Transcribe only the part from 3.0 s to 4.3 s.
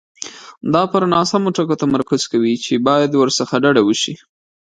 ورڅخه ډډه وشي.